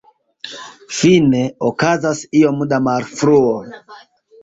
[1.01, 3.57] Fine, okazas iom da malfruo.